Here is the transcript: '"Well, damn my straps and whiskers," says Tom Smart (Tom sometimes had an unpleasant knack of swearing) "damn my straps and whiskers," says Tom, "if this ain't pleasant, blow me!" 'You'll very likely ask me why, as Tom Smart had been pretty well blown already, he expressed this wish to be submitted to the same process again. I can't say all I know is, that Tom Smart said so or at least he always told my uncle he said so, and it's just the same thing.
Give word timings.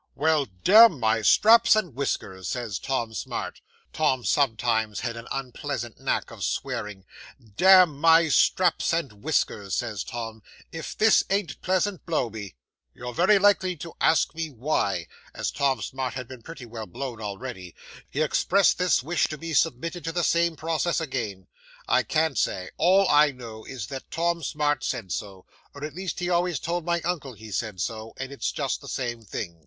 '"Well, 0.15 0.47
damn 0.63 0.99
my 0.99 1.21
straps 1.21 1.75
and 1.75 1.93
whiskers," 1.93 2.47
says 2.47 2.79
Tom 2.79 3.13
Smart 3.13 3.61
(Tom 3.93 4.25
sometimes 4.25 5.01
had 5.01 5.15
an 5.15 5.27
unpleasant 5.31 5.99
knack 5.99 6.31
of 6.31 6.43
swearing) 6.43 7.05
"damn 7.55 7.99
my 7.99 8.27
straps 8.29 8.93
and 8.93 9.21
whiskers," 9.21 9.75
says 9.75 10.03
Tom, 10.03 10.41
"if 10.71 10.97
this 10.97 11.23
ain't 11.29 11.61
pleasant, 11.61 12.03
blow 12.07 12.31
me!" 12.31 12.55
'You'll 12.95 13.13
very 13.13 13.37
likely 13.37 13.79
ask 14.01 14.33
me 14.33 14.49
why, 14.49 15.05
as 15.35 15.51
Tom 15.51 15.83
Smart 15.83 16.15
had 16.15 16.27
been 16.27 16.41
pretty 16.41 16.65
well 16.65 16.87
blown 16.87 17.21
already, 17.21 17.75
he 18.09 18.23
expressed 18.23 18.79
this 18.79 19.03
wish 19.03 19.27
to 19.27 19.37
be 19.37 19.53
submitted 19.53 20.03
to 20.05 20.11
the 20.11 20.23
same 20.23 20.55
process 20.55 20.99
again. 20.99 21.45
I 21.87 22.01
can't 22.01 22.39
say 22.39 22.71
all 22.77 23.07
I 23.07 23.31
know 23.33 23.65
is, 23.65 23.85
that 23.89 24.09
Tom 24.09 24.41
Smart 24.41 24.83
said 24.83 25.11
so 25.11 25.45
or 25.75 25.83
at 25.83 25.93
least 25.93 26.17
he 26.17 26.27
always 26.27 26.59
told 26.59 26.85
my 26.85 27.01
uncle 27.01 27.33
he 27.33 27.51
said 27.51 27.79
so, 27.79 28.13
and 28.17 28.31
it's 28.31 28.51
just 28.51 28.81
the 28.81 28.89
same 28.89 29.23
thing. 29.25 29.59